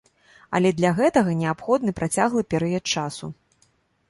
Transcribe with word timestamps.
Але 0.59 0.71
для 0.79 0.91
гэтага 0.99 1.35
неабходны 1.43 1.95
працяглы 2.01 2.43
перыяд 2.55 2.83
часу. 2.97 3.25